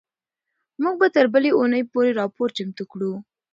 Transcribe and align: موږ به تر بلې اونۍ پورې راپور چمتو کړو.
موږ 0.81 0.95
به 1.01 1.07
تر 1.15 1.25
بلې 1.33 1.51
اونۍ 1.57 1.83
پورې 1.91 2.11
راپور 2.19 2.47
چمتو 2.57 2.83
کړو. 2.91 3.13